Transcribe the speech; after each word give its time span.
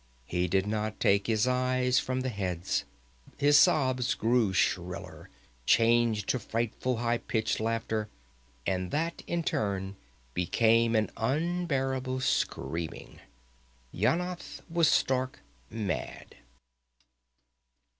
He 0.25 0.47
did 0.47 0.65
not 0.65 0.99
take 0.99 1.27
his 1.27 1.47
eyes 1.47 1.99
from 1.99 2.21
the 2.21 2.29
heads. 2.29 2.85
His 3.37 3.59
sobs 3.59 4.15
grew 4.15 4.51
shriller, 4.51 5.29
changed 5.67 6.27
to 6.29 6.39
frightful, 6.39 6.97
high 6.97 7.19
pitched 7.19 7.59
laughter, 7.59 8.09
and 8.65 8.89
that 8.89 9.21
in 9.27 9.43
turn 9.43 9.95
became 10.33 10.95
an 10.95 11.11
unbearable 11.17 12.19
screaming. 12.21 13.19
Yanath 13.93 14.61
was 14.67 14.87
stark 14.87 15.41
mad. 15.69 16.33